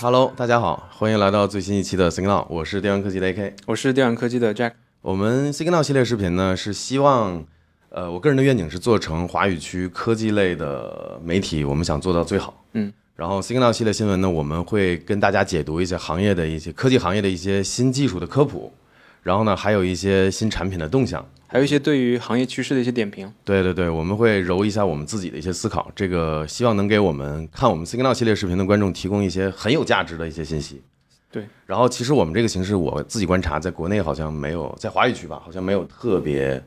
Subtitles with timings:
[0.00, 3.52] Hello，大家好，欢迎来到最新一期的 Signal，我是电玩科技的 AK。
[3.66, 4.72] 我是电玩科技的 Jack。
[5.00, 7.44] 我们 Signal 系列视频呢，是希望，
[7.90, 12.64] 呃，我个人的愿景是做成华语区科技类的媒体，我们想做到最好。
[12.72, 18.72] 嗯，然后 Signal 系列新闻呢，我们会跟大家解读一些行业的一些科技行业的一些新技术的科普，
[19.22, 21.24] 然后呢，还有一些新产品的动向。
[21.52, 23.30] 还有一些对于行业趋势的一些点评。
[23.44, 30.80] 对对对，我们会揉一下我们自己的一些思考，这个希望能给我们看我们 Signal 系列视频的观众提供一些很有价值的一些信息。
[31.30, 36.62] 对，然后其实我们这个形式，我自己观察，在国内好像没有，在华语区吧，好像没有特别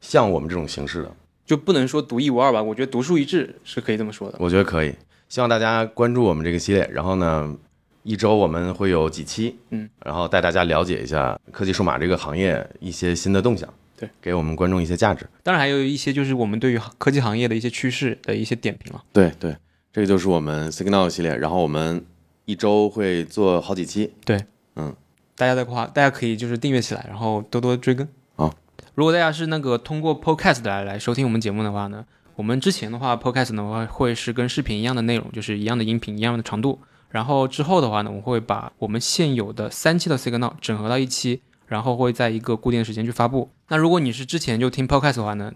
[0.00, 1.12] 像我们这种形式的。
[1.44, 2.60] 就不能说独一无二吧？
[2.60, 4.38] 我觉得独树一帜是可以这么说的。
[4.40, 4.92] 我觉得可以，
[5.28, 6.88] 希望大家关注我们这个系列。
[6.92, 7.56] 然后呢，
[8.02, 15.26] 一周我们会有几期，嗯，然后带大家了解一下科技数码这个行业一些新的动向，对，给我们观众一些价值。
[15.42, 19.02] 当然还有一些就是我们对于科技行业的一些趋势的一些点评了。
[19.12, 19.56] 对对，
[19.92, 21.34] 这个就是我们 Signal 系列。
[21.34, 22.04] 然后我们
[22.44, 24.12] 一周会做好几期。
[24.24, 24.44] 对，
[24.76, 24.94] 嗯，
[25.34, 28.06] 大家的话，大家可以就是订阅起来，然后多多追更。
[28.36, 28.52] 好，
[28.94, 36.78] 如果大家是那个通过 Podcast 来来收听我们节目的话呢，我们之前的话 Podcast 的话会是跟视频一样的内容，就是一样的音频，一样的长度。
[37.08, 43.50] 然后之后的话呢，我们会把我们现有的三期的 Signal 整合到一期，然后会在一个固定的时间去发布。
[43.68, 45.52] 那如果你是之前就听 Podcast 的话呢，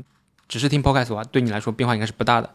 [0.49, 2.51] 只是听 Podcast 的话，对你来说变化应该是不大的。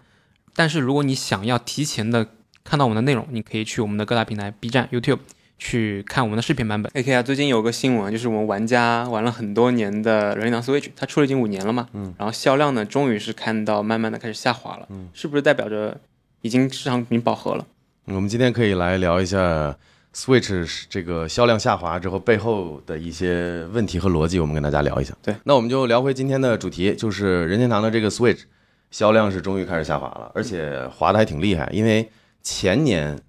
[0.55, 2.27] 但是如果你想要提前的
[2.63, 5.19] 看到我们的内容，你可以去我们的各大平台 B 站、YouTube
[5.57, 6.91] 去看我们的视频版本。
[6.93, 15.99] AK 啊，最近有个新闻，就是我们玩家玩了很多年的任天堂 Switch，它出了已经五年了嘛，嗯，然后销量呢，终于是看到慢慢的开始下滑了，嗯，是不是代表着
[16.41, 17.65] 已经市场已经饱和了？
[18.05, 19.75] 我们今天可以来聊一下
[20.15, 25.13] Switch 这个销量下滑之后背后的一些问题和逻辑，我们跟大家聊一下。
[25.21, 28.43] 对，那我们就聊回今天的主题，就是任天堂的这个 Switch
[28.91, 32.09] 销量是终于开始下滑了，而且滑的还挺厉害，因为
[32.41, 33.19] 前年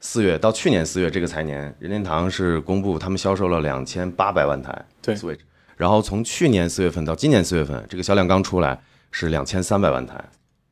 [0.00, 5.14] 四月到去年四月这个财年，任天堂是公布他们销售了两千八百万台对。
[5.14, 5.40] Switch，
[5.76, 10.24] 然后从去年四月份到今年四月份，这个销量刚出来是两千三百万台，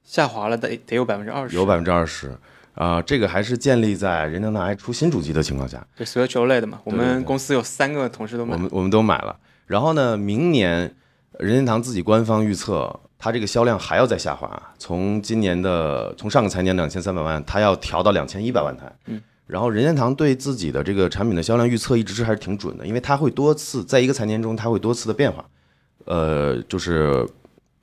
[0.02, 2.34] 下滑了得得有百分之二十，有百分之二十。
[2.78, 9.36] 啊、这个还是建立在任天堂还出新主机的情况下，对 Switch OLED 嘛，我们公司有三个同事都买我，们我们都买了。
[9.66, 10.94] 然后呢，明年
[11.40, 18.88] 任天堂自己官方预测，它这个销量还要再下滑，从今年的从上个财年两千三百万，它要调到两千一百万台。
[19.06, 19.20] 嗯。
[19.48, 25.44] 然后任天堂对自己的这个产品的销量预测一直是还是挺准的，因为它会多次在一个财年中，它会多次的变化，
[26.04, 27.26] 呃，就是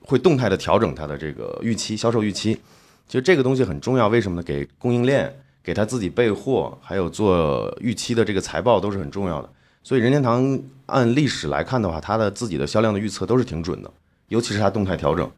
[0.00, 2.58] 会动态的调整它的这个预期销售预期。
[3.06, 4.42] 其实这个东西很重要，为什么呢？
[4.42, 9.48] 给供应链、给他自己备货，还有做预期的这个财报都是很重要的。
[9.82, 13.90] 所以任天堂按历史来看的话，它的自己的销量的预测都是挺准的，
[14.28, 15.30] 尤其是它动态调整。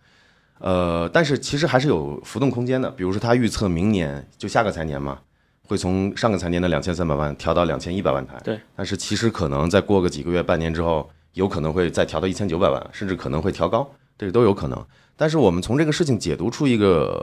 [0.61, 2.91] 呃，但是其实还是有浮动空间的。
[2.91, 5.19] 比如说，它预测明年就下个财年嘛，
[5.67, 8.41] 会从上个财年的两千三百万调到两千一百万台。
[8.43, 8.59] 对。
[8.75, 14.85] 但是其实可能再过个几个月、半年之后，有可能会再调到一千九百万，甚至可能会调高，这个都有可能。
[15.19, 17.21] 但是我们从这个事情解读出一个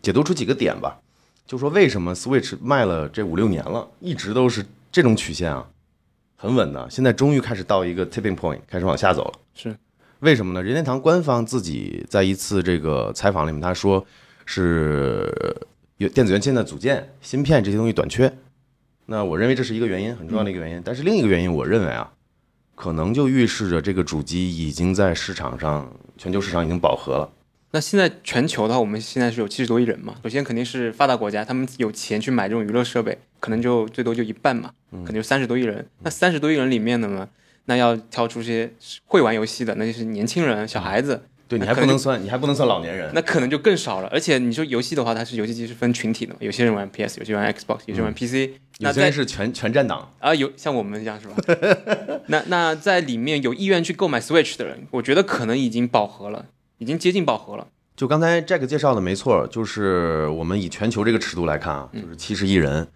[0.00, 0.96] 解读出几个点吧，
[1.44, 5.66] 就说为什么 Switch 卖了这五六年了，一直都是这种曲线啊，
[6.36, 9.34] 很稳的，现在终于开始到一个 tipping point，开始往下走了。
[9.54, 9.76] 是
[10.20, 10.62] 为什么呢？
[10.62, 14.06] 任天堂官方自己在一次这个采访里面，他说
[14.46, 15.28] 是
[15.96, 18.32] 有电子元件的组件、芯片这些东西短缺。
[19.06, 20.82] 那我认为这是一个原因，很重要的一个原因。
[20.84, 22.12] 但是另一个原因，我认为啊，
[22.74, 27.30] 可能就预示着这个主机已经在市场上，全球市场已经饱和了。
[27.74, 30.16] 那现在全球的话，我们现在是有七十多亿人嘛。
[30.22, 35.88] 首先肯定是发达国家，他们有钱去买这种娱乐设备，可能就最多就一半嘛，可能就三十多亿人。
[36.00, 37.26] 那三十多亿人里面的呢，
[37.64, 38.70] 那要挑出些
[39.06, 43.10] 会玩游戏的，那就是年轻人、小孩子，对你还不能算，你还不能算老年人。
[43.12, 44.08] 那可能就更少了。
[44.08, 51.36] 而且你说游戏的话，它是游戏机是分群体的嘛，有些人玩 PS，有些人玩 Xbox，有些人玩 PC、那有些在人是全全站党，啊，有像我们一样是吧？
[52.28, 56.46] 那那在里面有意愿去购买 Switch 的人，我觉得可能已经饱和了，
[56.78, 57.66] 已经接近饱和了。
[57.94, 62.88] 就刚才 Jack 介绍的没错，就是我们以全球这个尺度来看啊，就是七十亿人，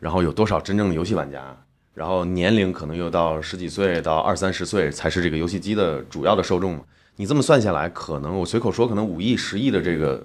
[0.00, 1.56] 然后有多少真正的游戏玩家，
[1.94, 6.80] 然后年龄可能又到十几岁到二三十岁才是这个游戏机的主要的受众嘛。
[7.20, 10.24] 你这么算下来，可能我随口说，可能五亿、十亿的这个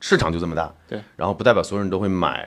[0.00, 0.70] 市场就这么大。
[0.86, 2.46] 对，然后不代表所有人都会买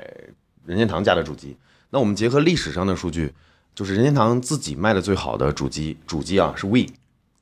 [0.63, 1.57] 任天堂家的主机。
[1.89, 3.33] 那我们结合历史上的数据，
[3.73, 6.87] 就是任天堂自己卖的最好的主机，主机啊是 Wii，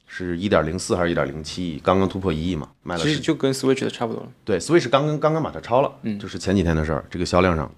[0.08, 4.30] 是一点零四还是一点零七亿，刚刚突破一亿嘛，卖了其实就跟 Switch 的差不多了。
[4.46, 7.70] 对，Switch 刚刚刚刚把它超了，嗯就是前几天的事儿，这个销量上。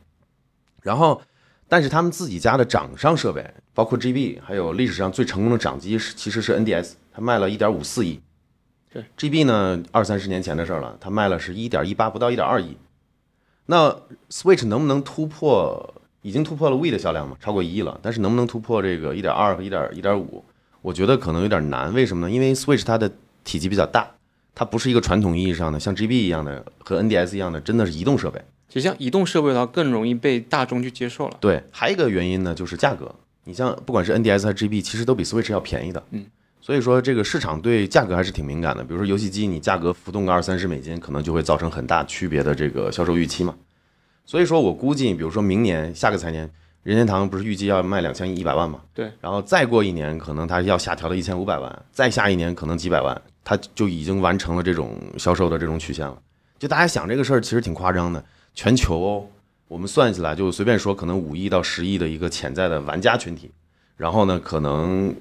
[0.83, 1.19] 然后，
[1.67, 8.21] 但是他们自己家的掌上设备，包括 GB，还有历史上最成功的掌机是其实是 NDS，它卖了一点五四亿。
[8.93, 12.77] 对，GB 呢，二三十年前的事儿了，它卖了是一点一八，不到一点二亿。
[13.65, 13.89] 那
[14.29, 17.99] Switch 能不能突破已经突破了 We 的销量嘛，超过一亿了。
[18.03, 20.45] 但是能不能突破这个一点二和一点一点五，
[20.81, 21.91] 我觉得可能有点难。
[21.93, 22.31] 为什么呢？
[22.31, 23.11] 因为 Switch 它的
[23.43, 24.11] 体积比较大，
[24.53, 28.39] 它不是一个传统意义上的像 GB 一样的和 NDS 一样的，真的是移动设备。
[28.69, 31.37] 其实像移动设备的话，更容易被大众去接受了。
[31.39, 33.13] 对，还有一个原因呢，就是价格。
[33.45, 36.03] 你像不管是 NDS 还是 GB，其实都比 Switch 要便宜的。
[36.11, 36.25] 嗯，
[36.65, 38.81] 所以说这个市场对价格还是挺敏感的。
[38.85, 43.53] 比如说游戏机，你价格浮动个二三十美金，可能就会造成很大区别的这个销售预期嘛。
[44.25, 46.49] 所以说我估计，比如说明年下个财年，
[46.81, 48.79] 任天堂不是预计要卖两千一百万嘛？
[48.93, 49.11] 对。
[49.19, 56.17] 然后再过一年，可能它要下调到一千五百万，再下一年可能几百万，它就已经完成了这种销售的这种曲线了。
[56.57, 58.23] 就大家想这个事儿，其实挺夸张的。
[58.55, 59.25] 全球哦，
[59.67, 63.51] 我们算起来就随便说，可能五亿到十亿的一个潜在的玩家群体。
[63.97, 65.13] 然后呢，可能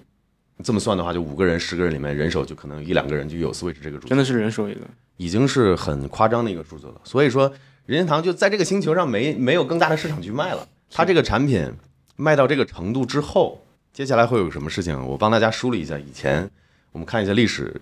[0.62, 4.80] 这么算的话，就五个人、十个人里面，人手就可能一两个人就有 Switch 这个主机，真的是人手一个，
[5.16, 7.00] 已经是很夸张的一个数字了。
[7.04, 7.52] 所以说，
[7.86, 10.66] 任天堂就在这个星球上没没有更大的市场去卖了。
[10.90, 11.72] 它这个产品
[12.16, 15.04] 卖到这个程度之后，接下来会有什么事情？
[15.06, 15.98] 我帮大家梳理一下。
[15.98, 16.48] 以前
[16.92, 17.74] 我们看一下历史，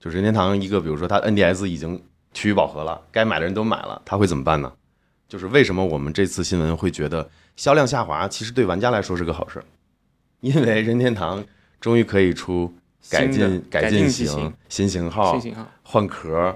[0.00, 2.02] 就任天堂一个，比如说它 NDS 已经
[2.32, 4.72] 趋于饱和了，该买的人都买了，它会怎么办呢？
[5.28, 9.62] 就是为什么我们这次新闻会觉得销量下滑，其实对玩家来说是个好事。
[10.40, 11.44] 因为任天堂
[11.86, 12.74] 终于可以出
[13.08, 16.52] 改进改进型新型号、新型号换壳、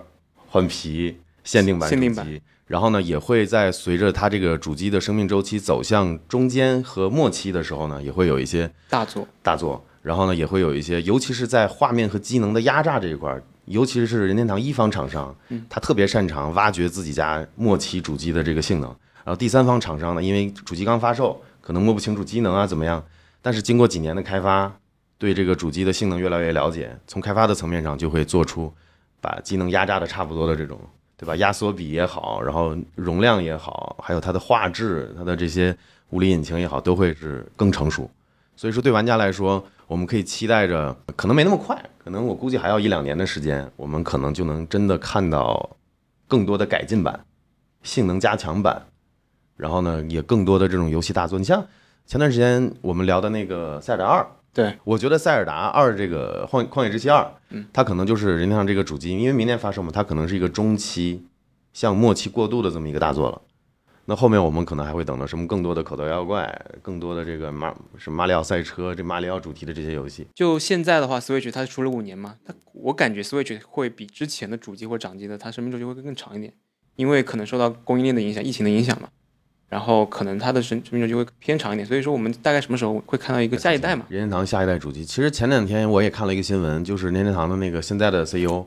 [0.48, 2.26] 换皮、限定版限定版。
[2.66, 9.80] 然后呢，也会在随着它这个主机的生命周期走向中间和末期的时候呢，也会有一些大作大作。
[10.02, 15.32] 然后呢，也会有一些，尤其是在画面和机能的压榨这一块，尤其是任天堂一方厂商，
[15.68, 18.88] 他特别擅长挖掘自己家末期主机的这个性能。
[19.22, 23.04] 然后第三方厂商呢，因为主机刚发售，可能摸不清楚机能啊怎么样。
[23.42, 24.70] 但是经过几年的开发，
[25.20, 28.72] 对这个主机的性能越来越了解，从开发的层面上就会做出
[29.20, 30.80] 把机能压榨的差不多的这种，
[31.14, 31.36] 对吧？
[31.36, 35.76] 压缩比也好，然后容量也好，还有它的画质、它的这些
[36.08, 38.10] 物理引擎也好，都会是更成熟。
[38.56, 45.76] 所以说，对玩家来说，我们可以期待着，可能没那么快，可能我估计还要一两年的时间，我们可能就能真的看到
[46.26, 47.20] 更多的改进版、
[47.82, 48.86] 性能加强版，
[49.58, 51.38] 然后呢，也更多的这种游戏大作。
[51.38, 51.62] 你像。
[52.06, 54.20] 前段时间我们聊的那个《塞尔达二》，
[54.52, 61.24] 对我觉得《塞尔达二》这个《旷旷野之息二》，嗯，它可能就是任天堂这个主机，因为明年发售嘛，它可能是一个中期
[61.72, 63.40] 向末期过渡的这么一个大作了。
[64.06, 70.26] 那后面我们可能还会等到什么更多的口袋妖怪，更多的这个马什么马里奥赛车，这马里奥主题的这些游戏。
[70.34, 76.52] 就现在的话，Switch 它出了五年嘛，它我感觉 Switch 会比之前的主机或掌机的它生命周期会更长一点，
[76.96, 79.10] 因为可能受到供应链的影响、疫情的影响嘛。
[79.70, 84.04] 然后可能它的生生命周期会偏长一点，所以说我们大概什么时候会看到一个下一代嘛？
[84.08, 88.66] 任天堂下一代主机，其实前两天我也看了一个新闻，就是任天堂的那个现在的 CEO，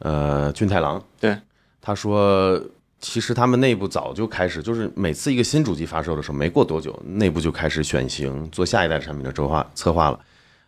[0.00, 1.38] 呃，俊太郎，对，
[1.80, 2.60] 他说，
[3.00, 10.20] 其实他们内部早就开始，就是每次一个新主机发售的时候，没过多久，内部就开始选型做下一代产品的筹划策划了。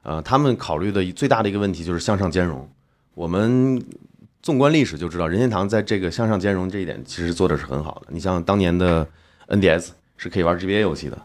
[0.03, 2.67] 呃，他们考虑的最大的一个问题就是向上兼容。
[3.12, 3.85] 我们
[4.41, 8.06] 纵观历史就知道，任天堂在这个向上兼容这一点其实做的是很好的。
[8.09, 9.06] 你像当年的。
[9.49, 11.21] NDS 是可以玩 GBA 游戏的，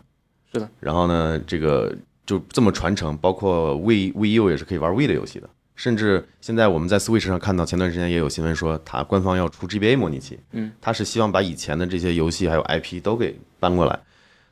[0.52, 0.70] 是的。
[0.80, 5.50] 然后呢，这个就这么传承，包括 V V U 也是可以玩 V 的游戏的。
[5.76, 10.40] 甚至现在我们在 Switch 上看到，前段时间也有新闻说，它官方要出 GBA 模拟器。
[10.52, 14.00] 嗯，它是希望把以前的这些游戏还有 IP 都给搬过来。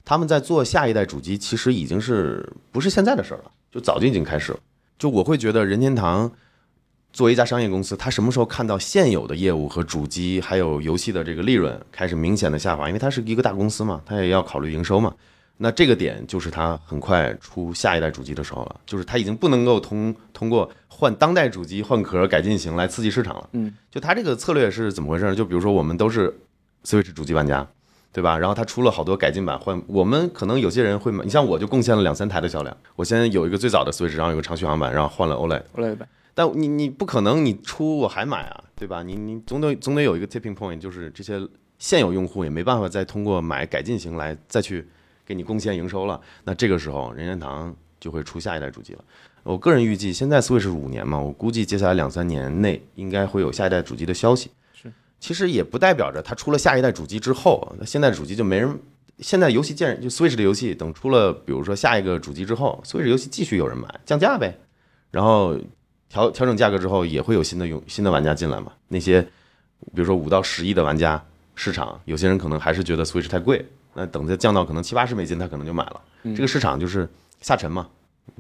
[0.04, 4.60] 他们在做下一代主机，其实已经是不是现在的事儿了，就早就已经开始了。
[4.98, 6.32] 就我会觉得任天堂。
[7.14, 12.88] 作为一家商业公司，它什么时候看到现有的业务和主机还有游戏的这个利润开始明显的下滑？
[12.88, 15.14] 因为它是一个大公司嘛，它也要考虑营收嘛。
[15.58, 23.50] 那这个点就是它很快出下一代主机的时候了，就是它已经不能够通通过换当代主机换壳改进型来刺激市场了。
[23.52, 25.36] 嗯，就它这个策略是怎么回事呢？
[25.36, 26.34] 就比如说我们都是
[26.84, 27.68] Switch 主机玩家，
[28.12, 28.38] 对吧？
[28.40, 32.76] 然后它出了好多改进版换，我们可能有些人会买，你像我就贡献了两三台的销量。
[32.96, 35.62] 我现在有一个最早的 Switch，然后有个长续航版，然后换了 OLED。
[35.76, 36.08] OLED 版。
[36.34, 39.04] 但你你不可能你出我还买啊，对吧？
[39.04, 41.40] 你你总得总得有一个 tipping point，就是这些
[41.78, 44.88] 现有用户也没办法再通过买改进型来再去
[45.26, 46.20] 给你贡献营收了。
[46.46, 49.04] 那这个时候任天堂就会出下一代主机了。
[49.44, 54.52] 我个人预计，现在 Switch 五年嘛，我估计接下来两三年内应该会有下一代主机的消息。
[54.74, 58.80] 是，其实也不代表着它出了下一代主机之后，那现在主机就没人。
[59.20, 64.58] 现在游戏见就 Switch 的游戏，等出了比如说下一个主机之后，Switch 游戏继续有人买，降价呗，
[65.12, 65.58] 然后。
[66.12, 68.74] 调调整价格之后，也会有新的用新的玩家进来嘛？
[68.90, 71.24] 那些比如说五到十亿的玩家
[71.56, 76.02] 市场，有些人可能还是觉得 Switch 太贵，那等它降到可能七八十美金，他可能就买了。
[76.24, 77.88] 这个市场就是下沉嘛，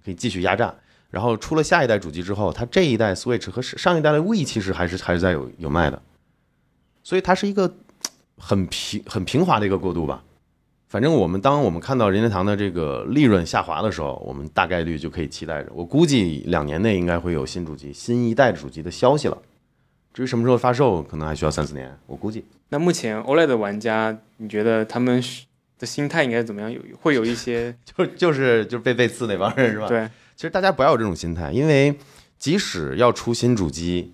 [0.04, 0.74] 可以继续压榨。
[1.10, 6.02] 然后出了下一代主机之后，它这一代 Switch 和上一代的 We 其实还是还是在有有卖的，
[7.04, 7.74] 所以它是一个
[8.38, 10.24] 很平很平滑的一个过渡吧，
[10.92, 19.38] 反正我们当我们看到任天堂的这个利润下滑的时候，我们大概率就可以期待着，我估计两年内应该会有新主机、新一代主机的消息了。
[20.14, 22.44] 至于什么时候发售，可能还需要三四年，我估计。
[22.68, 25.46] 那目前 OLED 的玩家，你觉得他们是
[25.80, 26.70] 的心态应该怎么样？
[26.70, 29.88] 有会有一些 就就是就是被被刺那帮人是吧？
[29.88, 31.96] 对，其实大家不要有这种心态，因为
[32.38, 34.12] 即使要出新主机，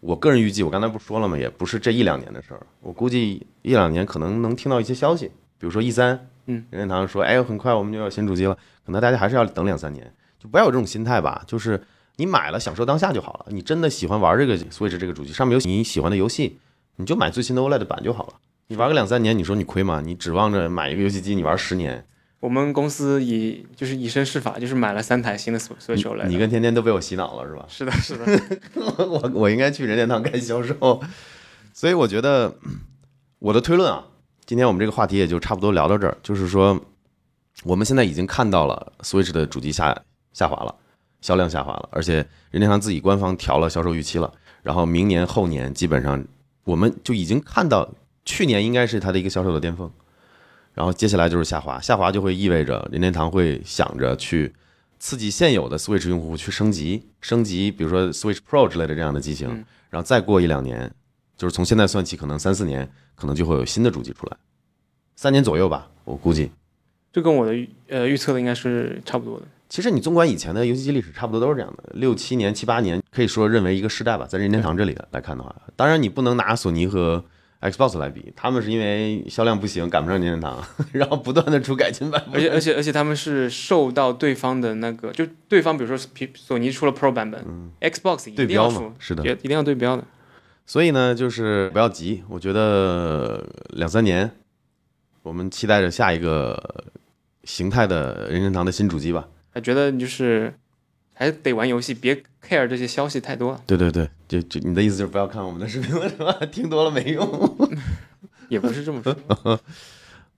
[0.00, 1.38] 我个人预计，我刚才不说了吗？
[1.38, 8.54] 也不是这一两年的事儿，我估计一两年可能能听到一些消息，比如说 E 三，嗯，任天堂说，哎，很快我们就要新主机了，
[8.86, 11.82] 可能大家还是要等两三年，就不要有这种心态吧，就是
[12.16, 16.58] 你买了享受当下就好了，你真的喜欢玩这个 Switch 这个主机，上面有你喜欢的游戏，
[16.96, 18.34] 你就买最新的 OLED 版就好了。
[18.68, 20.02] 你玩个两三年，你说你亏吗？
[20.04, 22.06] 你指望着买一个游戏机你玩十年，
[22.40, 26.26] 我们公司以就是以身试法，就是买了三台新的 Switch 你 OLED。
[26.26, 27.64] 你跟天天都被我洗脑了是吧？
[27.68, 28.24] 是的，是的，
[29.06, 31.00] 我我应该去任天堂干销售，
[31.72, 32.56] 所以我觉得
[33.38, 34.04] 我的推论啊，
[34.48, 36.80] 今天我们这个话题也就差不多聊到这儿，就是说
[37.64, 39.94] 我们现在已经看到了 Switch 的主机下
[40.32, 40.74] 下滑了，
[41.20, 46.24] 销量下滑了，而且任天堂自己官方调了销售预期了，然后明年后年基本上
[46.64, 47.86] 我们就已经看到
[48.24, 49.92] 去年应该是它的一个销售的巅峰，
[50.72, 54.54] 然后接下来就是下滑，下滑就会意味着任天堂会想着去。
[54.98, 60.90] 刺激现有的 Switch 用户去升级，升级，比如说 Switch Pro 之类的这样的机型，嗯然后再过一两年，
[61.38, 64.36] 就是从现在算起，可能三四年，可能就会有新的主机出来，
[65.16, 66.50] 三年左右吧，我估计。
[67.10, 69.46] 这跟我的预呃预测的应该是差不多的。
[69.68, 77.24] 其实你纵观以前的游戏机历史，差不多都是这样的，六七年、七八年，可以说认为一个时代吧，在任天堂这里来看的话，当然你不能拿索尼和
[77.60, 90.04] Xbox 来比，他们是因为销量不行，赶不上任天堂， 然后不断的出改进版本，而且而且而且他们是受到对方的那个，就对方比如说索尼出了 Pro 版本、嗯 x b o x 一定要出标嘛，，是的，也一定要对标的。
[90.68, 94.30] 所以呢，就是不要急，我觉得两三年，
[95.22, 96.84] 我们期待着下一个
[97.44, 99.26] 形态的任天堂的新主机吧。
[99.48, 100.52] 还觉得你就是
[101.14, 102.14] 还得玩游戏，别
[102.46, 106.32] care 这些消息太多，对对对，就就你的意思就是不要看我们的视频了是吧？
[106.52, 107.26] 听多了没用。
[108.50, 109.58] 也不是这么说。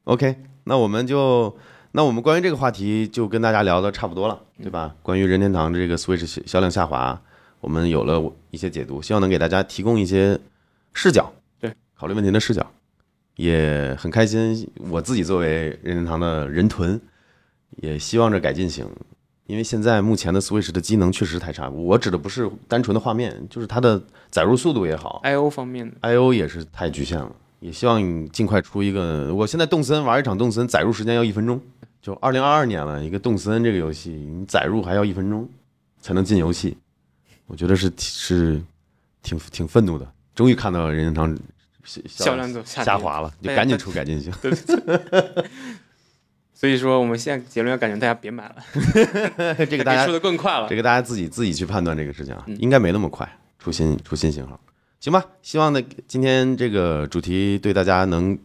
[0.05, 1.57] OK，那我们就
[1.91, 4.95] 那我们关于这个话题就跟大家聊的差不多了，对吧？
[5.03, 7.21] 关于任天堂这个 Switch 销销量下滑，
[7.61, 10.39] 我们有了一些解读，希望能给大家提供一些
[10.93, 12.67] 视角，对，考虑问题的视角，
[13.37, 14.69] 也很开心。
[14.89, 17.01] 我自己作为任天堂的人豚，
[17.77, 18.87] 也希望着改进型，
[19.47, 21.69] 因为现在目前的 Switch 的机能确实太差。
[21.69, 29.35] 我指的不是单纯的画面，就是它的载入速度也好，I O 方面的，I/O 也是太局限了，也希望你尽快出一个。
[29.35, 31.61] 我现在动森玩一场动森载入时间要一分钟，
[32.01, 35.49] 就二零二二年了，一个动森这个游戏，你载入还要一分钟
[36.01, 36.77] 才能进游戏，
[37.51, 38.63] 我觉得是是
[39.23, 40.11] 挺挺愤怒的。
[40.35, 41.37] 终于看到任天堂
[41.85, 44.33] 销销量都下下滑了，就赶紧出改进型。
[46.55, 48.57] 所以说我们现在结论要感觉大家别买了，
[49.67, 50.77] 这个大家出的更快了这。
[50.77, 53.27] 个大家自己自己去判断这个事情啊嗯，应该没那么快
[53.59, 54.61] 出新出新型号，
[55.01, 55.25] 行吧？
[55.43, 58.39] 希望呢今天这个主题对大家能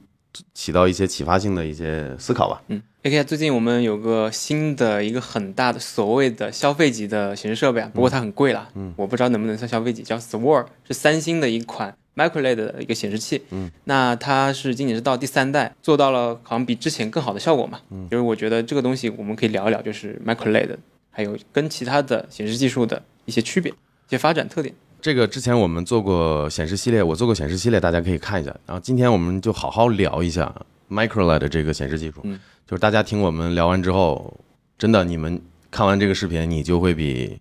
[0.54, 2.62] 起到一些启发性的一些思考吧。
[2.70, 20.76] 嗯，AK 最近我们有个新的一个很大的所谓的消费级的显示设备啊，不过它很贵啦，嗯，我不知道能不能算消费级，叫 Sword，是三星的一款 MicroLED 的一个显示器，嗯，那它是今年是到第三代，做到了好像比之前更好的效果嘛，嗯，就是我觉得这个东西我们可以聊一聊，就是 MicroLED
[21.12, 24.74] 还有跟其他的显示技术的一些区别、一些发展特点。
[25.06, 28.50] 这个之前我们做过显示系列，我做过显示系列，大家可以看一下。
[28.66, 30.52] 然后今天我们就好好聊一下
[30.90, 32.22] MicroLED 的这个显示技术。
[32.24, 34.36] 嗯，就是大家听我们聊完之后，
[34.80, 37.40] 真的你们看完这个视频，你就会比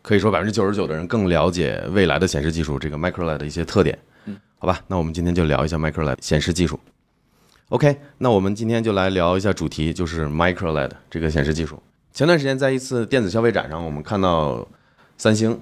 [0.00, 3.98] 可以说百分之九十九的人更了解未来的显示技术这个 MicroLED 的一些特点。
[4.24, 6.80] 嗯，好吧，那我们今天就聊一下 MicroLED 显示技术。
[7.68, 11.82] OK，那我们今天就来聊一下主题，就是 MicroLED 这个显示技术。
[12.14, 14.66] 前段时间在一次电子消费展上，我们看到
[15.18, 15.60] 三星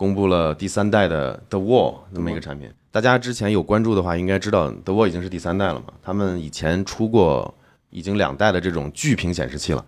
[0.00, 2.72] 公布了第三代的 The Wall 那么一个产品。
[2.90, 5.92] 大家之前有关注的话，应该知道 The Wall 已经是第三代了嘛。
[6.02, 7.54] 他们以前出过
[7.90, 9.86] 已经两代的这种巨屏显示器了，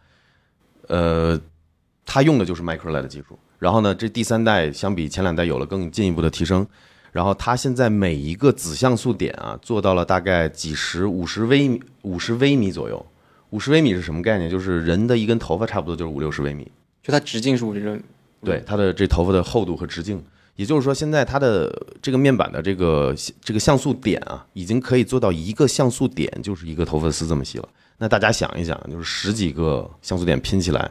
[0.88, 1.40] 呃，
[2.04, 3.38] 它用的就是 MicroLED 技术。
[3.58, 6.66] 然后呢，这第三代相比前两代有了更进一步的提升。
[7.10, 13.06] 然后它现在每一个子像素点啊，做到了大概几十、五十微米、五十微米左右。
[13.48, 14.50] 五十微米是什么概念？
[14.50, 16.70] 就是人的一根头发差不多就是五六十微米。
[17.02, 17.98] 就它直径是五十六，
[18.44, 20.22] 对它的这头发的厚度和直径，
[20.56, 21.72] 也就是说，现在它的
[22.02, 27.68] 这个面板的这个这个像素点啊，已经可以做到一个像素点就是一个头发丝这么细了。
[27.98, 30.90] 那大家想一想，就是十几个像素点拼起来，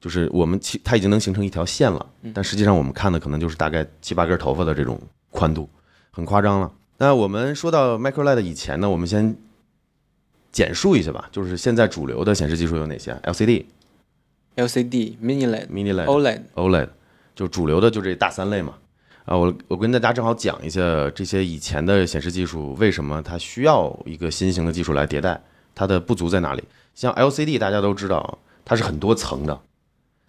[0.00, 4.98] 就是我们其它已经能形成一条线了，但实际上我们看的可能就是大概七八根头发的这种
[5.30, 5.68] 宽度，
[6.10, 6.72] 很夸张了。
[6.98, 9.36] 那我们说到 MicroLED 以前呢，我们先
[10.50, 13.66] 简述一下吧，就是现在主流的显示技术有哪些？LCD、
[14.56, 16.88] LCD、Mini LED、Mini LED、OLED，OLED，
[17.34, 18.74] 就主流的就这大三类嘛。
[19.26, 25.40] 啊，我我跟大家正好讲一下这些以前的显示技术为什么它需要一个新型的技术来迭代，
[25.74, 26.62] 它的不足在哪里？
[26.94, 29.60] 像 LCD 大家都知道，它是很多层的，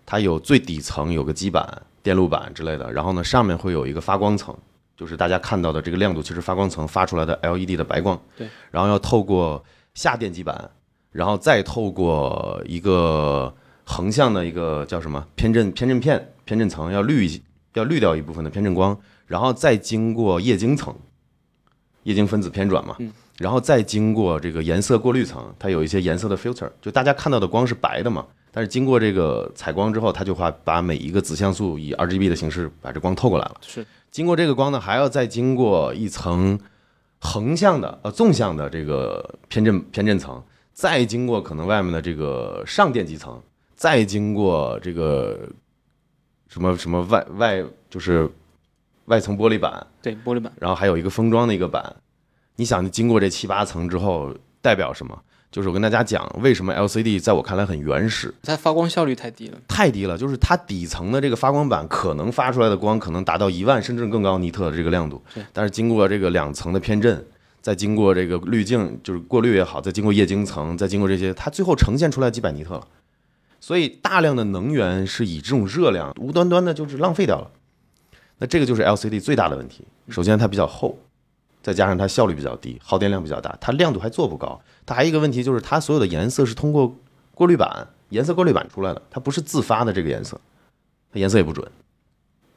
[0.06, 4.54] 它有最底层有个基板、电路板之类的，然后呢上面会有一个发光层，
[4.98, 10.72] 就是大家看到的这个亮度，其实发光层发出来的 LED 的白光，对，然后要透过下电基板，
[11.12, 13.54] 然后再透过一个
[13.90, 17.42] 横向的一个叫什么偏振偏振片偏振层，要滤一
[17.74, 20.94] 要滤掉一部分的偏振光，然后再经过液晶层，
[22.04, 33.58] 液晶分子偏转嘛，嗯然后再经过这个颜色过滤层，它有一些颜色的 filter，就大家看到的光是白的嘛，但是经过这个采光之后，它就会把每一个子像素以 RGB 的形式把这光透过来了。
[33.62, 36.60] 是经过这个光呢，还要再经过一层
[37.20, 43.40] 横向的呃纵向的这个偏振偏振层，再经过可能外面的这个上电极层，
[43.78, 45.48] 再经过这个
[46.50, 48.30] 什么什么外外就是
[49.06, 51.96] 外层玻璃板，对玻璃板，然后还有一个封装的一个板。
[52.56, 55.18] 你想，经过这七八层之后，代表什么？
[55.50, 59.58] 就是我跟大家讲，为什么 LCD 在我看来很原始，它发光效率太低了。
[59.68, 65.22] 太低了，就是它底层的这个发光板可能发出来的光可能达到一万甚至更高尼特的这个亮度，
[65.54, 67.24] 但是经过这个两层的偏振，
[67.62, 72.88] 再经过这个滤镜，就是过滤也好，再经过液晶层，再经过这些，它最后呈现出来几百尼特了。
[73.68, 77.52] 所以大量的能源是以这种热量无端端的就是浪费掉了。
[78.38, 79.84] 那这个就是 LCD 最大的问题。
[80.08, 80.98] 首先它比较厚，
[81.62, 84.58] 再加上它效率比较低，耗电量比较大，它亮度还做不高。
[84.86, 86.96] 它还有一个问题就是它所有的颜色是通过
[87.36, 90.40] 过滤板、颜色过滤板出来的，它不是自发的这个颜色，
[91.12, 91.70] 它颜色也不准，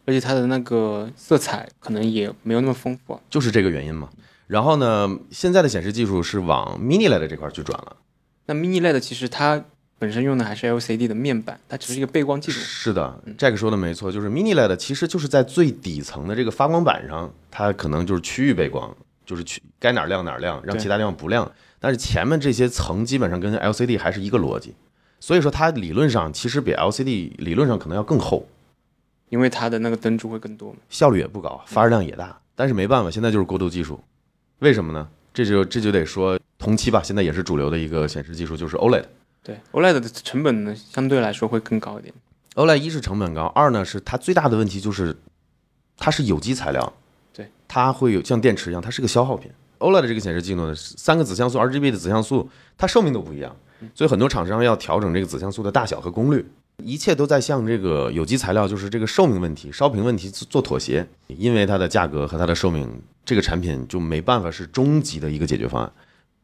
[0.06, 4.08] 而且它的那个色彩可能也没有那么丰富、就是这个原因嘛。
[4.46, 7.96] 然后呢，现在的显示技术是往 Mini LED 这块去转了。
[8.46, 9.64] 那 Mini LED 其实它
[10.00, 12.58] 本身用的还是 LCD 的面板，它只是一个背光技术。
[12.58, 18.96] 是的，Jack 说的没错，就是 Mini LED 其实就是在最底层的这个发光板上，它可能就是区域背光，
[19.26, 21.52] 就是去该哪儿亮哪儿亮，让其他地方不亮。
[21.78, 24.74] 但是前面这些层基本上跟 LCD 还是一个逻辑，
[25.20, 28.48] 所以说它理论上其实比 LCD 理论上可能要更厚，
[29.28, 30.78] 因为它的那个灯珠会更多嘛。
[30.88, 32.40] 效率也不高，发热量也大。
[32.56, 34.02] 但是没办法，现在就是过渡技术，
[34.60, 35.06] 为什么呢？
[35.34, 39.04] 这就这就得说同期吧，现在也是主流的一个显示技术，就是 OLED。
[39.42, 42.12] 对，OLED 的成本呢相对来说会更高一点。
[42.54, 45.16] OLED 一是成本高，二呢是它最大的问题就是
[45.96, 46.92] 它是有机材料，
[47.32, 49.50] 对，它会有像电池一样，它是个消耗品。
[49.78, 53.56] OLED 这个显示技术呢，三个子像素 RGB 的子像素，它寿命都不一样，
[53.94, 56.44] 所以很多厂商要调整这个子像素的大小和功率，
[56.84, 65.90] 一切都在向这个有机材料，就是这个寿命问题、烧屏问题做妥协，因为它的价格和它的寿命，这个产品就没办法是终极的一个解决方案。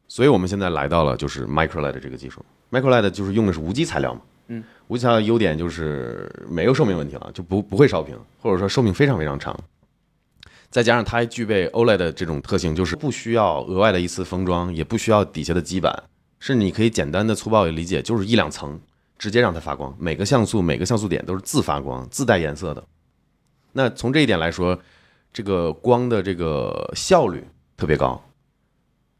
[0.08, 9.58] 所以我们现在来到了就是 Micro LED 这个技术，Micro LED 就是用的是无机材料嘛，嗯，无机材料的优点就是没有寿命问题了，就不不会烧屏，或者说寿命非常非常长。
[10.68, 16.02] 再加上它还具备 OLED 的这种特性，就是不需要额外的一次封装，也不需要底下的基板，
[16.38, 18.78] 甚至你可以简单的粗暴的理解，就是一两层
[19.16, 22.84] 直接让它发光，每个像素每个像素点都是自发光、自带颜色的。
[23.72, 24.78] 那从这一点来说，
[25.32, 28.22] 这个光的这个效率特别高，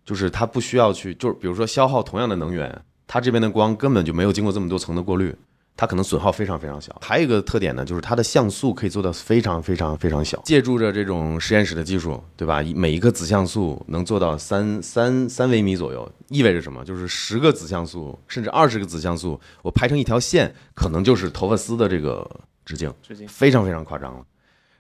[0.06, 5.34] 就是它不需要去，就是比如说消耗同样的能源，它这边的光根本就没有经过这么多层的过滤，
[5.76, 6.96] 它可能损耗非常非常小。
[7.02, 10.40] 还有一个特点呢，就是它的像素可以做到非常非常非常小。
[10.44, 12.62] 借助着这种实验室的技术，对吧？
[12.74, 16.84] 每一个子像素能做到三三三微米左右，意味着什么？
[16.84, 22.24] 就是十个子像素甚至二十个子像素，我拍成一条线，可能就是头发丝的这个
[22.64, 22.92] 直径。
[23.02, 24.24] 直径非常非常夸张了。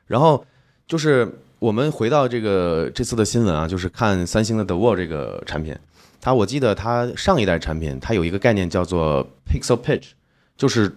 [0.06, 0.46] 然后
[0.86, 5.74] 就是我们回到这个这次的新闻啊，就是看三星的 The Wall 这个产品，
[6.20, 10.08] 它我记得它上一代产品它有一个概念叫做 Pixel Pitch，
[10.56, 10.94] 就是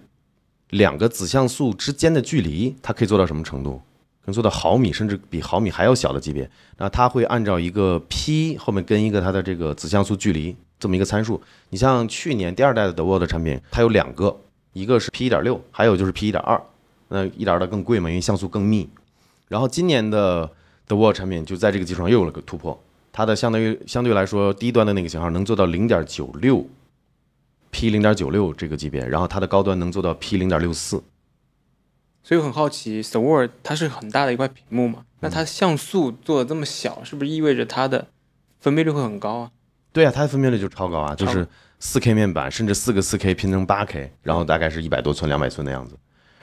[0.71, 3.81] 两个子像素之间的距离，它可以做到什么程度？
[4.25, 6.47] 能做到毫米，甚至比毫米还要小的级别。
[6.77, 11.41] 那它会按照一个 p 后面跟一个它的这个子像素距离这么一个参数。
[11.69, 14.35] 你像去年第二代的 The Wall 的产品，它有两个，
[14.73, 16.61] 一个是 p 一点六，还有就是 p 一点二。
[17.07, 18.89] 那一点二的更贵嘛，因为像素更密。
[19.49, 20.49] 然后今年的
[20.87, 22.81] The Wall 产品就在这个基础上又有了个突破，
[23.11, 26.65] 它的相当于相对来说低端的那个型号能做到零点九六
[27.71, 31.03] P 零点九六这个级别，然后它的高端能做到 P 零点六四。
[32.23, 38.07] 所以我很好奇 s w o r d 它是很大的一块屏幕嘛，那它像素做的这么小，是不是意味着它的
[38.59, 39.51] 分辨率会很高啊？
[39.91, 41.47] 对啊，它的分辨率就超高啊，就是
[41.79, 45.97] 四 K 面板，甚至四个四 K 拼成八 K，然后大概是一百多寸、两百寸的样子。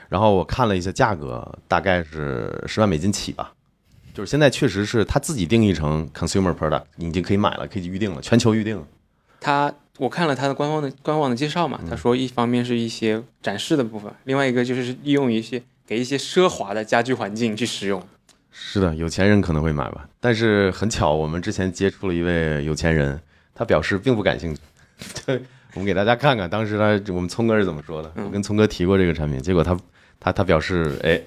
[0.09, 3.53] 然后我看了一下价格，大概是十万美金起吧。
[4.13, 8.83] 就是现在确实是他自己定义成 consumer product，你已经可以买了，可以预定了，全球预定
[9.39, 9.73] 他。
[9.99, 17.99] 我看了他的官方的官网的介绍嘛，嗯他说一方面是一些展示的部分，另外一个就是利用一些给一些奢华的家居环境去使用。
[18.51, 23.19] 是的，有钱人可能会买吧，但是很巧，我们之前接触了一位有钱人，
[23.55, 24.61] 他表示并不感兴趣。
[25.25, 25.41] 对，
[25.73, 28.11] 我们给大家看看，当时他我们聪哥是怎么说的。
[28.17, 29.75] 嗯我跟聪哥提过这个产品，结果他
[30.19, 31.21] 他他表示，哎，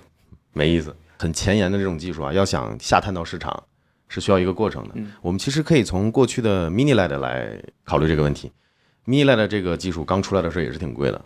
[0.52, 3.62] 没意思，很前沿的这种技术啊，要想下探到市场，
[4.08, 4.90] 是需要一个过程的。
[4.94, 8.50] 嗯我们其实可以从过去的 Mini LED 来考虑这个问题。
[9.06, 11.24] Mini LED 这个技术刚出来的时候也是挺贵的，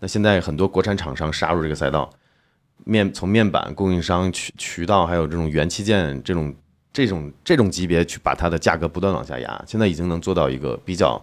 [0.00, 2.10] 那现在很多国产厂商杀入这个赛道，
[2.84, 6.54] 面从面板供应商渠渠道，还有这种元器件这种
[6.92, 11.22] 这种这种级别去把它的价格不断往下压，现在已经能做到一个比较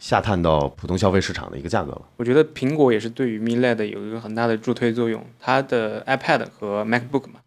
[0.00, 2.02] 下探到普通消费市场的一个价格了。
[2.16, 5.24] 我觉得苹果也是对于 Mini LED 有一个很大的助推作用。
[5.38, 7.40] 它的 iPad 和 MacBook 嘛，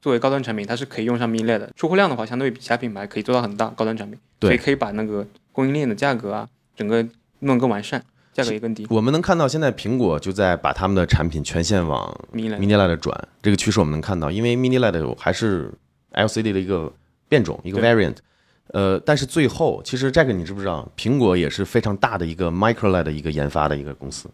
[0.00, 1.72] 作为高端产品，它是可以用上 Mini LED 的。
[1.76, 7.04] 出货量的话，相对于其他品牌可以做到很大高端产品，对所以可以把那个供应链的价格啊，整个
[7.40, 8.00] 弄更完善，
[8.32, 8.86] 价格也更低。
[8.88, 15.72] 我们能看到现在苹果就在把他们的产品全线往 Mini LED 转，这个趋势我们能看到，因为 Mini LED 还是
[16.12, 16.92] LCD 的一个
[17.28, 18.14] 变种，一个 variant。
[18.72, 24.30] 呃，但是最后，其实这个你知不知道，苹果也是非常大的一个 Micro LED 的一个研发的一个公司，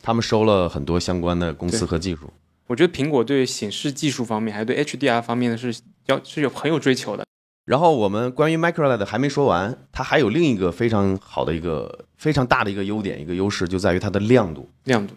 [0.00, 2.32] 他们收了很多相关的公司和技术。
[2.68, 7.24] 我觉得苹果对显示技术方面，还有对 HDR 方面的是要是有很有追求的。
[7.66, 14.70] 然后我们关于 Micro LED 还没说完，它还有另一个非常好的一个非常大的一个优点，一个优势就在于它的亮度。
[14.84, 15.14] 亮度，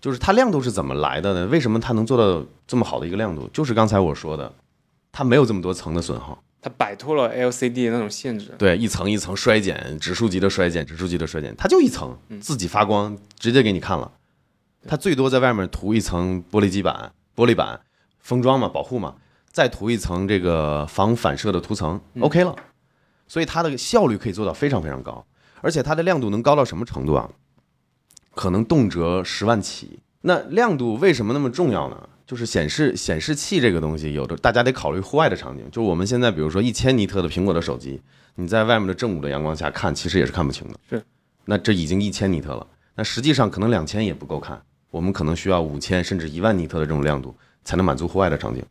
[0.00, 1.46] 就是它亮度是怎么来的呢？
[1.46, 3.48] 为什么它能做到这么好的一个亮度？
[3.52, 4.52] 就是刚才我说的，
[5.12, 6.42] 它没有这么多层的损耗。
[6.62, 8.54] 它摆脱了 LCD 的那种限制。
[8.56, 14.12] 对，一层一层衰减，指数级的衰减，指数级的衰减，它就一层，自己发光，直接给你看了。
[14.86, 17.80] 它最多在外面涂一层玻璃基板、玻璃板，
[18.20, 19.16] 封装嘛，保护嘛，
[19.50, 22.54] 再涂一层这个防反射的涂层，OK 了。
[23.26, 25.26] 所以它的效率可以做到非常非常高，
[25.62, 27.28] 而且它的亮度能高到什么程度啊？
[28.34, 29.98] 可能动辄十万起。
[30.22, 32.08] 那亮度为什么那么重要呢？
[32.32, 35.70] 就是显示显示器这个东西，有的大家得考虑户外的场景。
[35.70, 38.00] 就我们现在比如说一千尼特的苹果的手机，
[38.36, 40.80] 你在外面的正午的阳光下看，其实也是看不清的。
[40.88, 41.04] 是，
[41.44, 48.64] 那这已经一千尼特了，那实际上可能两千也不够看，我们可能需要五千甚至一万尼特的这种亮度，才能满足户外的场景。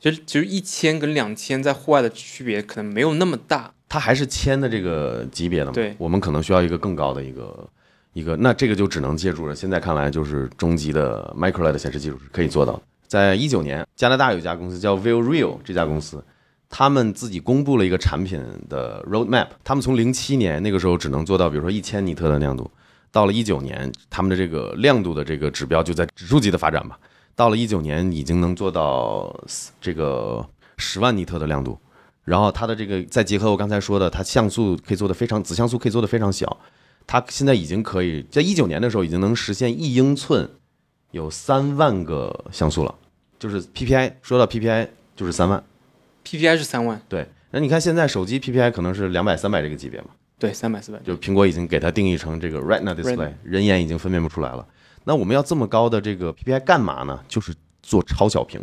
[0.00, 3.72] 其实其实一千跟两千在户外的区别可能没有那么大。
[3.88, 7.70] 它还是千的这个级别的嘛，对我们可能需要一个更高的一个
[8.18, 9.54] 一个，那这个就只能借助了。
[9.54, 12.82] 现在看来，就是中级的 Micro LED 显示技术是可以做到的。
[13.06, 16.22] 在一九年，加拿大有一家公司叫 View Real，这家公司
[16.68, 19.46] 他们自己公布了一个产品的 roadmap。
[19.62, 22.68] 他们从零七年那个时候只能做到，比如说一千尼特的亮度，
[23.12, 26.98] 到了一九年，他们的这个亮度的这个指标就在指数级的发展吧。
[27.36, 29.32] 到了一九年，已经能做到
[29.80, 30.44] 这个
[30.76, 31.78] 十万尼特的亮度。
[32.24, 36.58] 然后它的这个再结合我刚才说的，它像素可以做的非常，子像素可以做的非常小。
[37.08, 40.48] 它现在已经可以在一九年的时候已经能实现一英寸
[41.10, 42.94] 有三万个像素了，
[43.38, 44.12] 就是 PPI。
[44.20, 45.64] 说到 PPI 就是三万
[46.22, 47.26] ，PPI 是三万，对。
[47.50, 50.98] 那你看现在手机 PPI 可能是两百、三百这个级别嘛，对，三百四百。
[50.98, 54.68] 就苹果已经给它定义成这个 Retina display，Retina 人眼已经分辨不出来了。
[55.04, 57.18] 那我们要这么高的这个 PPI 干嘛呢？
[57.26, 58.60] 就是做超小屏。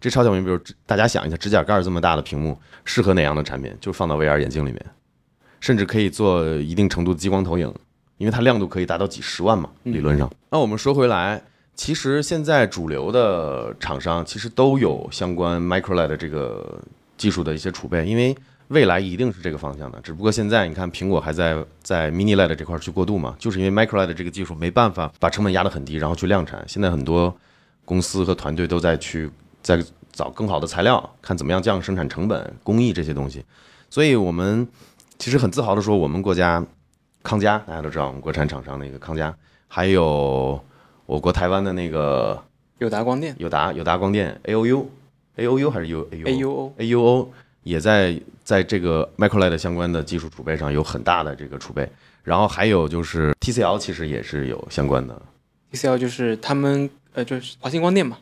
[0.00, 3.76] 这超小屏，比如大家想一下，指甲盖儿这么大的屏幕，适合哪样的产品？
[3.78, 4.86] 就放到 VR 眼镜里面，
[5.60, 7.72] 甚至可以做一定程度的激光投影，
[8.16, 10.30] 因为它亮度可以达到几十万嘛，理论上。
[10.50, 11.42] 那我们说回来，
[11.74, 16.80] 其实现在主流的厂商其实都有相关 Micro LED 这个
[17.16, 18.36] 技术的一些储备，因为
[18.68, 20.00] 未来一定是这个方向的。
[20.02, 26.62] 只不过现在你看，苹果还在在 Mini LED 这块儿去过渡嘛，就是因为 Micro LED 这个技术没办法把成本压得很低，然后去量产。
[26.66, 27.34] 现在很多
[27.84, 29.30] 公司和团队都在去
[29.62, 33.44] 在找更好的材料，看怎么样降生产成本、工艺这些东西。
[33.88, 34.68] 所以我们
[35.18, 36.64] 其实很自豪的说，我们国家
[37.22, 39.34] 康佳大家都知道，我们国产厂商那个康佳，
[39.66, 40.62] 还有
[41.06, 42.42] 我国台湾的那个
[42.78, 44.90] 友达光电友达友达光电 A O U
[45.36, 47.30] A O U 还是 U A A U O，A U O
[47.64, 51.90] 也在在这个 Micro LED 相关的技术储备上有很大的这个储备，
[52.22, 55.20] 然后还有就是 T C L 其实也是有相关的
[55.72, 58.16] ，TCL 就是他们呃就是华星光电嘛，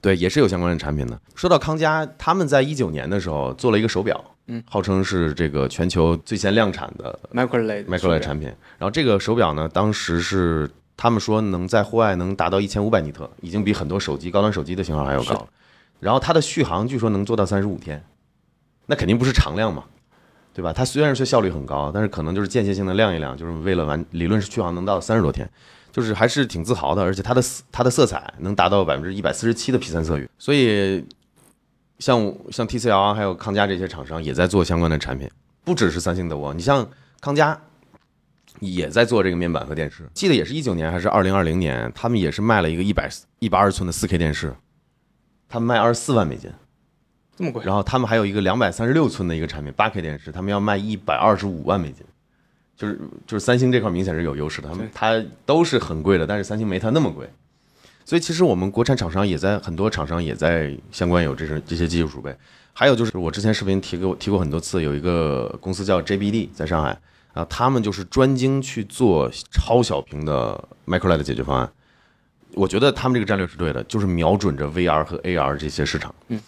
[0.00, 1.20] 对，也是有相关的产品的。
[1.34, 8.48] 说到康佳，他们在一九年的时候做了一个手表，嗯，号称是这个全球最先量产的 Micro LED Micro LED 产品。
[8.78, 15.46] 然后这个手表呢，当时是他们说能在户外能达到一千五百尼特，已经比很多手机高端手机的型号还要高了。
[16.00, 18.04] 然后它的续航据说能做到三十五天，
[18.86, 19.84] 那肯定不是常亮嘛，
[20.52, 20.72] 对吧？
[20.72, 25.48] 它虽然说效率很高，但是可能就是间歇性的亮一亮，就是为了完理论是续航能到三十多天，
[25.92, 27.02] 就是还是挺自豪的。
[27.02, 31.04] 而且它的它的色彩能达到百分之一百四十七的 P 三色域，所以
[32.00, 35.30] 像像 TCL 啊，还有康佳这些厂商也在做相关的产品，
[35.62, 36.88] 不只是三星德国，你像
[37.20, 37.56] 康佳
[38.58, 43.08] 也在做这个面板和电视，记得也是一九年还是二零二零年，他们也是卖了一个一百
[43.38, 44.52] 一百二十寸的四 K 电视，
[45.48, 46.50] 他们卖二十四万美金。
[47.36, 47.64] 这么贵？
[47.64, 52.04] 然后他们还有一个两百三十六寸的一个产品，八 K 电视，他们要卖一百二十五万美金，
[52.76, 57.30] 就是就是三星这块明显是有优势的，他们对它都是很贵的，但是三星没它那么贵，
[58.10, 62.36] 所以其实我们国产厂商也在很多厂商也在相关有这种这些技术储备，
[62.72, 67.00] 还有就是我之前视频提过提过很多次，有一个公司叫 JBD 在上海
[67.34, 71.72] 啊，他们就是专精去做超小屏的 MicroLED 解决方案。
[72.54, 76.12] 我觉得他们这个战略是对的，就是瞄准着 VR 和 AR 这些市场。
[76.26, 76.40] 嗯，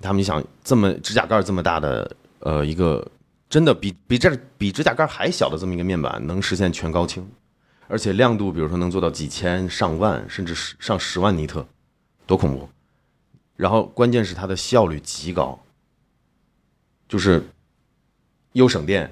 [0.00, 3.04] 他们想这么指甲盖这么大的呃一个，
[3.50, 7.28] 真的比比这比指甲盖还小的这么一个面板，能实现全高清，
[7.88, 11.66] 而且亮度比如说能做到几千、上万，甚至上十万尼特，
[12.26, 12.68] 多恐怖！
[13.56, 15.58] 然后关键是它的效率极高，
[17.08, 17.42] 就是
[18.52, 19.10] 又省电，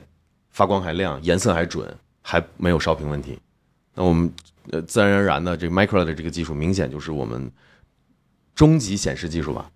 [0.50, 3.38] 发光还亮，颜色还准，还没有烧屏问题。
[3.94, 4.32] 那我们
[4.70, 7.50] 呃自然而然的这个 Micro 的这个技术，明显就是我们
[8.54, 9.70] 终极显示技术吧。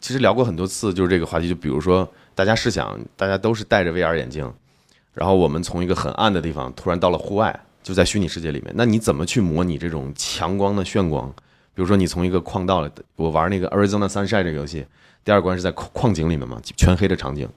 [0.00, 1.48] 其实聊过很多次，就是这个话题。
[1.48, 4.54] 就比如说，大家试想，大家都是戴着 VR 眼镜，
[5.12, 11.32] 然后我们从一个很暗的地方突然到了户外，就在虚拟世界里面，那你怎么去模拟这种强光的炫光？
[11.72, 14.84] 比如说，你从一个矿道，我玩那个 Arizona Sunshine 这个游戏，
[15.24, 17.48] 第二关是在矿矿井里面嘛，全黑的场景。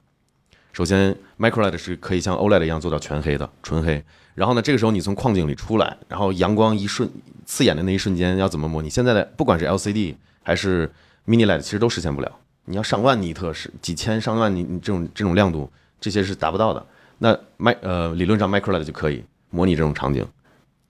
[0.72, 4.04] 首先，MicroLED 是可以像 OLED 一样做到全黑的、纯黑。
[4.36, 7.10] 然后呢，这个时候你从矿井里出来，然后阳光一瞬
[7.44, 8.88] 刺眼的那一瞬间要怎么模拟？
[8.88, 10.14] 现在的不管是 LCD
[10.44, 10.88] 还是
[11.26, 12.30] Mini LED，其实都实现不了。
[12.66, 15.68] 你要上万尼特是几千上万尼你这种这种亮度，
[16.00, 16.86] 这些是达不到的。
[17.18, 20.26] 那 m 呃理论上 MicroLED 就可以模拟这种场景，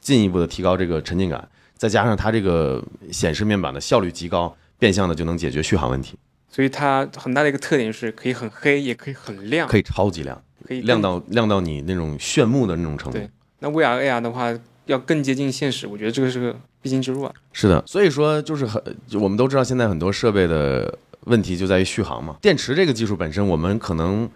[0.00, 6.16] 进一步的提高这个沉浸感，再加上它这个显示面板的效率极高，变相的就能解决续航问题，
[6.48, 13.28] 所以它很大的一个特点是可以很黑，也可以很亮，可以超级亮，可以亮到亮到你那种炫目的那种程度对。
[13.60, 14.52] 那 VR AR 的话，
[14.86, 17.32] 要更接近现实，我觉得这个是个必经之路啊。
[17.52, 18.82] 是的，所以说就是很，
[19.14, 22.36] 我们都知道现在很多设备的问题就在于续航嘛。
[22.40, 24.28] 电池这个技术本身，我们可能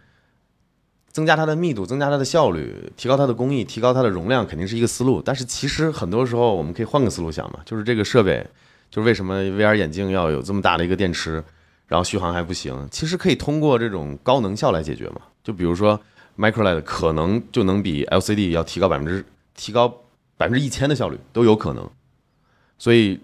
[1.14, 5.22] 增加它的密度，增加它的效率，提高它的工艺，提高它的容量，肯定是一个思路。
[5.24, 8.44] 但是其实很多时候我们可以换个思路想嘛，就是这个设备，
[8.90, 11.34] 就是为什么 VR 眼镜要有这么大的一个电池，
[11.86, 12.88] 然后续航还不行？
[12.90, 15.20] 其实可以通过这种高能效来解决嘛。
[15.44, 16.00] 就比如说
[16.36, 19.24] MicroLED 可能就能比 LCD 要提高百分之
[19.54, 19.88] 提高
[20.36, 21.88] 百分之一千的效率都有可能。
[22.76, 23.20] 所以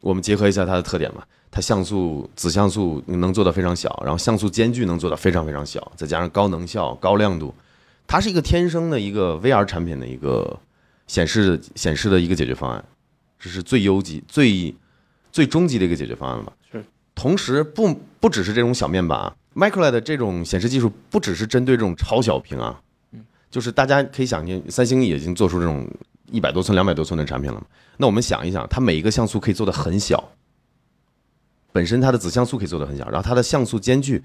[0.00, 7.54] 我们结合一下它的特点嘛，它像素子像素能做到非常小，然后像素间距能做到非常非常小，再加上高能效、高亮度，
[8.06, 10.58] 它是一个天生的一个 VR 产品的一个
[11.06, 12.84] 显示显示的一个解决方案，
[13.38, 14.74] 这是最优级、最
[15.32, 16.52] 最终极的一个解决方案了吧？
[16.70, 16.84] 是。
[17.14, 22.80] 同时不不只是这种小面板啊，MicroLED 这种显示技术不只是针对这种超小屏啊，
[23.50, 25.88] 就是大家可以想见，三星已经做出这种
[26.30, 27.66] 一百多寸、两百多寸的产品了嘛。
[27.96, 30.32] 那我们想一想，它每一个像素可以做的很小，
[31.72, 34.22] 本身它的子像素可以做的很小，然后它的像素间距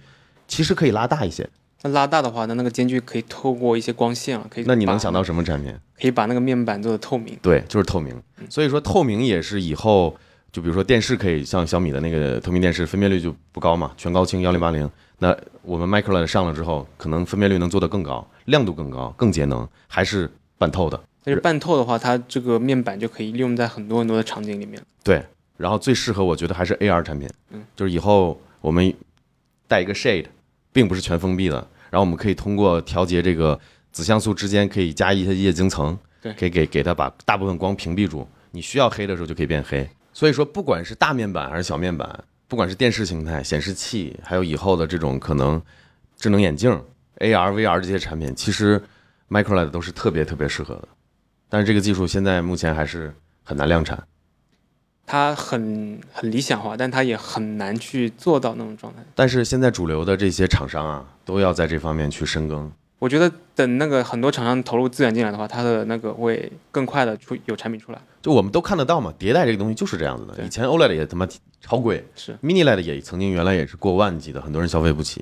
[0.47, 1.47] 其实可以拉大一些。
[1.83, 4.63] 那拉大的话，那那个间距可以透过一些光线啊，可以。
[4.65, 5.23] 那你能想到？
[5.23, 5.71] 什么产品？
[5.99, 7.37] 可以把那个面板做的透明。
[7.41, 8.19] 对，就是透明。
[8.49, 10.15] 所以说透明也是以后，
[10.51, 14.89] 就比如说电视可以像小米的那个透明电视，分辨率就不高嘛，全高清幺零八零。
[15.19, 20.99] 那我们 MicroLED 上了之后，可能分辨率能做得更高，亮度更高，更节能，还是半透的。
[21.23, 24.81] 但是半透的话，它这个面板就可以利用在很多很多的场景里面。
[25.03, 25.23] 对，
[25.57, 28.93] 然后最适合我觉得还是 AR 产品，嗯，就是以后我们
[29.67, 30.25] 带一个 shade，
[30.71, 31.55] 并不是全封闭的，
[31.89, 33.59] 然后我们可以通过调节这个
[33.91, 39.87] 子像素之间可以加一些液晶层，对可以给给它把大部分光屏蔽住，你需要黑的时候就可以变黑。
[40.13, 45.61] 所以说，不管是大面板还是小面板，不管是电视形态、显示器，还有以后的这种可能
[46.15, 46.71] 智能眼镜、
[47.19, 48.81] AR、VR 这些产品，其实
[49.29, 50.87] MicroLED 都是特别特别适合的。
[51.49, 53.13] 但是这个技术现在目前还是
[53.43, 54.01] 很难量产。
[55.05, 59.03] 它很很理想化，但它也很难去做到那种状态。
[59.13, 62.71] 但是现在主流的这些厂商啊，都要在这方面去深耕。
[62.97, 68.01] 我觉得等那个很多厂商投入资源进来的话，它的那个会更快的出有产品出来。
[68.21, 70.41] 就我们都看得到嘛，迭代这个东西就是这样子的。
[70.43, 71.27] 以前 OLED 也他妈
[71.61, 75.21] 超贵是，Mini LED 也曾经原来也是过万级的，很多人消费不起。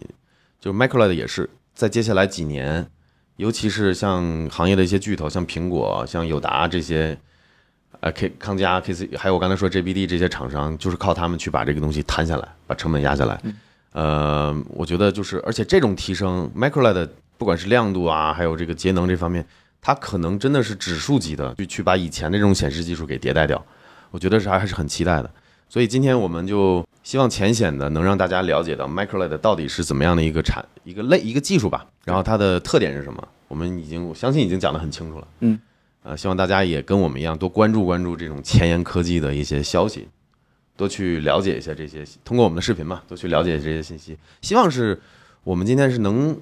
[0.62, 2.88] 就是 Micro LED 也是，在接下来几年，
[3.36, 7.18] 尤其是像行业的一些巨头，像苹果、像友达这些，
[8.00, 13.42] 呃 K 康佳、KC，还有我刚才说 JBD 这些厂商，就是靠他们去把这个东西摊下来，把成本压下来。
[13.92, 19.46] 呃，我觉得就是，而且这种提升，Micro LED 不管是亮度啊，还有这个节能这方面，
[19.82, 23.64] 它可能真的是指数级的，去去把以前的这种显示技术给迭代掉。
[24.12, 25.32] 我觉得是还还是很期待的。
[25.70, 35.28] 所以今天我们就希望浅显的能让大家了解到 MicroLED 到底是怎么样的一个产一个类一个技术吧，然后它的特点是什么，我我们已经我相信已经讲得很清楚了。
[35.42, 35.60] 嗯，
[36.04, 40.08] 呃，希望大家也跟我们一样多关注关注这种前沿科技的一些消息，
[40.76, 44.18] 多去了解一下这些，通过我们的视频嘛，多去了解这些信息。
[44.42, 45.02] 希望是
[45.44, 46.38] 我们今天是能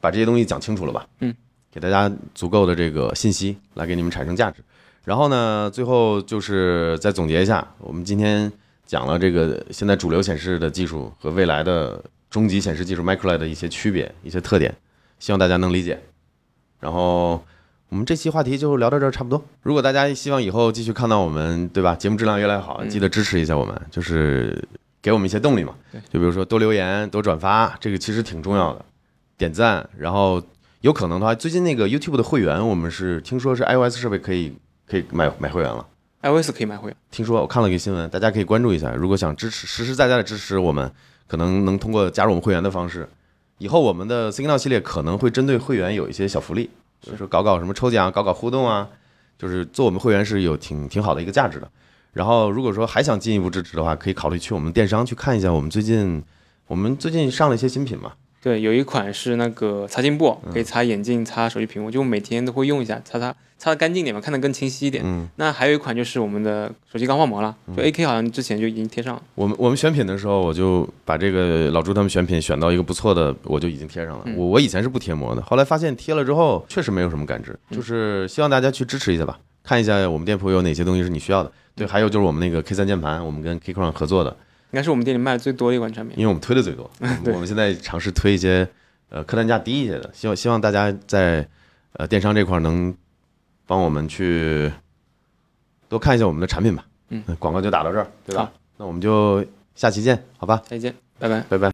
[0.00, 1.06] 把这些东西讲清楚了吧？
[1.20, 1.34] 嗯，
[1.70, 4.62] 给大家足够的这个信息来给你们产生价值。
[5.04, 8.50] 然后呢，最后就是再总结一下，我们今天
[8.84, 14.74] 讲了这个现在主流显示的技术和未来的终极显示技术 MicroLED 的一些区别、一些特点，
[15.20, 16.00] 希望大家能理解。
[16.80, 17.44] 然后
[17.90, 19.44] 我们这期话题就聊到这儿差不多。
[19.62, 21.94] 如果大家希望以后继续看到我们，对吧？
[21.94, 24.66] 节目质量越来越好，嗯记得支持一下我们，就是
[25.00, 25.74] 给我们一些动力嘛。
[25.92, 28.84] 对，就比如说多留言、多转发，这个其实挺重要的。
[29.36, 30.42] 点赞，然后
[30.80, 34.52] 有可能的话，最近那个 YouTube 的会员，我们是听说是 iOS 设备可以
[34.88, 35.86] 可以买买会员了。
[36.22, 36.96] iOS 可以买会员。
[37.10, 38.92] 听说我看了一个新闻，大家可以关注一下。
[38.92, 40.90] 如果想支持实实在在的支持我们，
[41.26, 43.08] 可能能通过加入我们会员的方式。
[43.58, 46.70] 以后我们的 Signal 系列可能会针对会员有一些小福利，
[47.04, 48.88] 就是搞搞什么抽奖、搞搞互动啊，
[49.38, 51.70] 就是做我们会员是有挺挺好的一个价值的。
[52.12, 56.22] 然后如果说还想进一步支持的话，可以考虑去我们电商去看一下我们最近
[56.66, 58.12] 我们最近上了一些新品嘛，
[58.44, 65.02] 对，有一款是那个擦镜布，嗯可以擦眼镜、擦手机屏幕，就每天都会用一下，擦擦擦的干净点嘛，看得更清晰一点。
[65.02, 69.22] 嗯，那还有一款就是我们的手机钢化膜了，就 AK 好像之前就已经贴上了。
[69.34, 74.24] 我们我们选品的时候，我就把这个老朱他们选品选到一个不错的，我就已经贴上了。
[74.26, 81.50] 嗯我我以前是不贴膜的，后来发现贴了之后确实没有什么感知，嗯就是希望大家去支持一下吧，看一下我们店铺有哪些东西是你需要的。
[81.74, 84.36] 对，还有就是我们那个 K 三键盘，我们跟 Keychron 合作的，
[84.74, 86.18] 应该是我们店里卖的最多的一款产品。
[86.18, 86.90] 因为我们推的最多，
[87.32, 88.68] 我们现在尝试推一些
[89.08, 91.46] 呃客单价低一些的，希望希望大家在
[91.92, 92.92] 呃电商这块儿能
[93.66, 94.72] 帮我们去
[95.88, 96.84] 多看一下我们的产品吧。
[97.10, 98.50] 嗯，广告就打到这儿，对吧？
[98.76, 100.60] 那我们就下期见，好吧？
[100.66, 101.40] 再见，拜拜。
[101.48, 101.62] 拜拜。